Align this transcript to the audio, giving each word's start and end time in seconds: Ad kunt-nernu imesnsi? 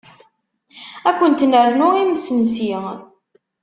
Ad 1.09 1.15
kunt-nernu 1.17 1.89
imesnsi? 2.01 2.71